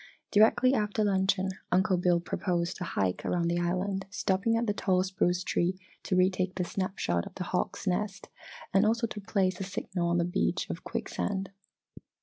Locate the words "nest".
7.85-8.27